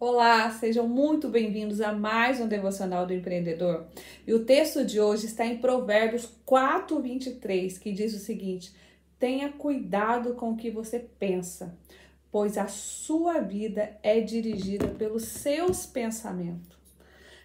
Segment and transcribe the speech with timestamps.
[0.00, 3.84] Olá, sejam muito bem-vindos a mais um Devocional do Empreendedor.
[4.26, 8.74] E o texto de hoje está em Provérbios 4, 23, que diz o seguinte:
[9.18, 11.76] Tenha cuidado com o que você pensa,
[12.32, 16.78] pois a sua vida é dirigida pelos seus pensamentos.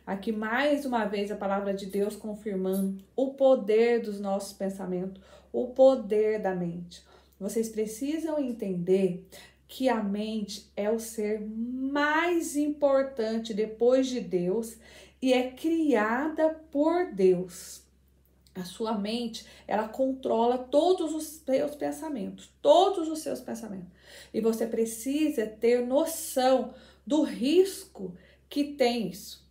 [0.08, 5.68] Aqui mais uma vez a palavra de Deus confirmando o poder dos nossos pensamentos, o
[5.72, 7.04] poder da mente.
[7.38, 9.28] Vocês precisam entender
[9.68, 14.77] que a mente é o ser mais importante depois de Deus
[15.21, 17.84] e é criada por Deus.
[18.54, 23.90] A sua mente, ela controla todos os seus pensamentos, todos os seus pensamentos.
[24.34, 26.73] E você precisa ter noção
[27.05, 28.16] do risco
[28.48, 29.45] que tem isso.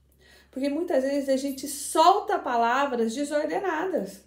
[0.51, 4.25] Porque muitas vezes a gente solta palavras desordenadas.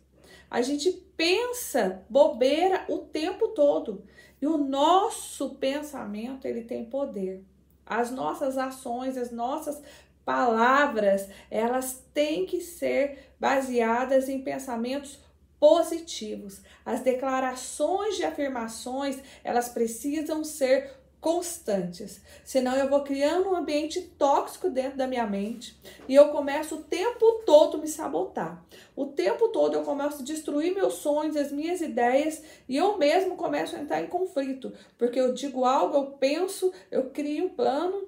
[0.49, 4.03] A gente pensa bobeira o tempo todo.
[4.41, 7.43] E o nosso pensamento, ele tem poder.
[7.85, 9.81] As nossas ações, as nossas
[10.23, 15.19] palavras, elas têm que ser baseadas em pensamentos
[15.59, 16.61] positivos.
[16.85, 22.21] As declarações de afirmações, elas precisam ser constantes.
[22.43, 26.83] Senão eu vou criando um ambiente tóxico dentro da minha mente e eu começo o
[26.83, 28.63] tempo todo me sabotar.
[28.95, 33.35] O tempo todo eu começo a destruir meus sonhos, as minhas ideias e eu mesmo
[33.35, 38.07] começo a entrar em conflito, porque eu digo algo, eu penso, eu crio um plano,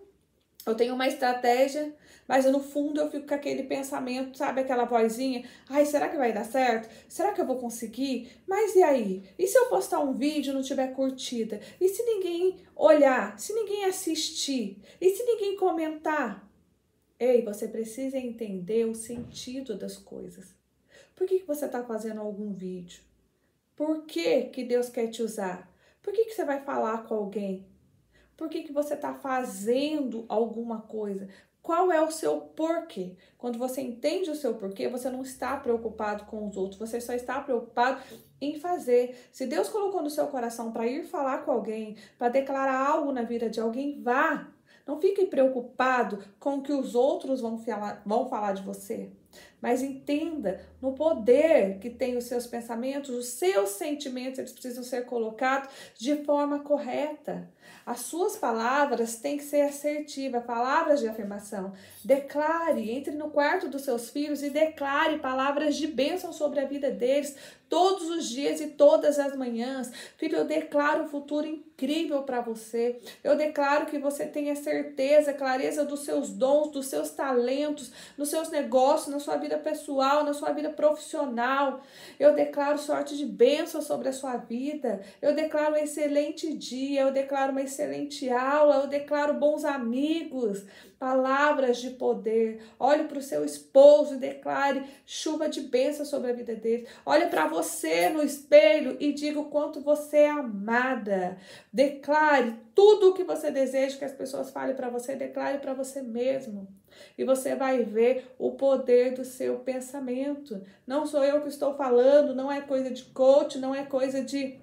[0.69, 1.93] eu tenho uma estratégia,
[2.27, 6.31] mas no fundo eu fico com aquele pensamento, sabe, aquela vozinha, ai, será que vai
[6.31, 6.89] dar certo?
[7.07, 8.31] Será que eu vou conseguir?
[8.47, 9.23] Mas e aí?
[9.37, 11.59] E se eu postar um vídeo e não tiver curtida?
[11.81, 13.39] E se ninguém olhar?
[13.39, 14.77] Se ninguém assistir?
[15.01, 16.47] E se ninguém comentar?
[17.19, 20.55] Ei, você precisa entender o sentido das coisas.
[21.15, 23.01] Por que, que você está fazendo algum vídeo?
[23.75, 25.69] Por que, que Deus quer te usar?
[26.01, 27.65] Por que, que você vai falar com alguém?
[28.39, 31.27] Por que, que você está fazendo alguma coisa?
[31.61, 33.17] Qual é o seu porquê?
[33.37, 37.11] Quando você entende o seu porquê, você não está preocupado com os outros, você só
[37.11, 38.01] está preocupado
[38.39, 39.27] em fazer.
[39.29, 43.23] Se Deus colocou no seu coração para ir falar com alguém, para declarar algo na
[43.23, 44.47] vida de alguém, vá.
[44.87, 49.11] Não fique preocupado com o que os outros vão falar, vão falar de você.
[49.61, 55.05] Mas entenda no poder que tem os seus pensamentos, os seus sentimentos, eles precisam ser
[55.05, 57.49] colocados de forma correta.
[57.85, 61.73] As suas palavras têm que ser assertivas, palavras de afirmação.
[62.03, 66.91] Declare, entre no quarto dos seus filhos e declare palavras de bênção sobre a vida
[66.91, 67.35] deles
[67.67, 69.91] todos os dias e todas as manhãs.
[70.17, 72.99] Filho, eu declaro um futuro incrível para você.
[73.23, 78.49] Eu declaro que você tenha certeza, clareza dos seus dons, dos seus talentos, nos seus
[78.49, 81.81] negócios, na sua vida pessoal, na sua vida profissional.
[82.17, 85.01] Eu declaro sorte de bênção sobre a sua vida.
[85.21, 90.63] Eu declaro um excelente dia, eu declaro uma excelente aula, eu declaro bons amigos,
[90.97, 92.61] palavras de poder.
[92.79, 96.87] Olhe para o seu esposo e declare chuva de bênção sobre a vida dele.
[97.05, 101.37] Olhe para você no espelho e diga o quanto você é amada.
[101.73, 106.01] Declare tudo o que você deseja que as pessoas falem para você, declare para você
[106.01, 106.65] mesmo.
[107.17, 110.63] E você vai ver o poder do seu pensamento.
[110.87, 114.57] Não sou eu que estou falando, não é coisa de coach, não é coisa de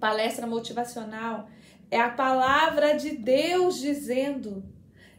[0.00, 1.48] palestra motivacional.
[1.92, 4.64] É a palavra de Deus dizendo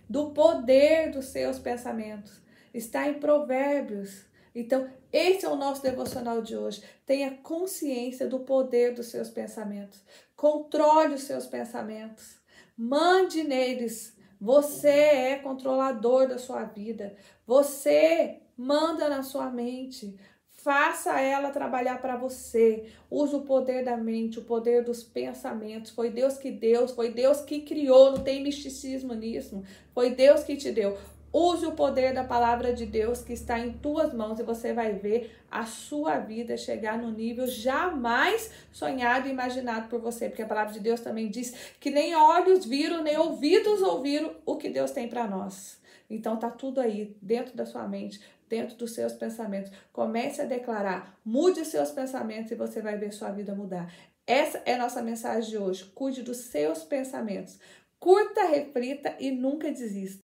[0.09, 2.41] do poder dos seus pensamentos.
[2.73, 4.25] Está em Provérbios.
[4.55, 6.81] Então, esse é o nosso devocional de hoje.
[7.05, 10.01] Tenha consciência do poder dos seus pensamentos.
[10.33, 12.37] Controle os seus pensamentos.
[12.77, 14.15] Mande neles.
[14.39, 17.15] Você é controlador da sua vida.
[17.45, 20.17] Você manda na sua mente.
[20.49, 22.91] Faça ela trabalhar para você.
[23.11, 25.91] Use o poder da mente, o poder dos pensamentos.
[25.91, 29.61] Foi Deus que deu, foi Deus que criou, não tem misticismo nisso.
[29.93, 30.97] Foi Deus que te deu.
[31.37, 34.93] Use o poder da palavra de Deus que está em tuas mãos e você vai
[34.93, 40.47] ver a sua vida chegar no nível jamais sonhado e imaginado por você, porque a
[40.47, 44.91] palavra de Deus também diz que nem olhos viram, nem ouvidos ouviram o que Deus
[44.91, 45.77] tem para nós.
[46.09, 49.73] Então tá tudo aí dentro da sua mente, dentro dos seus pensamentos.
[49.91, 53.93] Comece a declarar, mude os seus pensamentos e você vai ver sua vida mudar.
[54.25, 55.83] Essa é a nossa mensagem de hoje.
[55.93, 57.59] Cuide dos seus pensamentos.
[57.99, 60.13] Curta, reflita e nunca desista.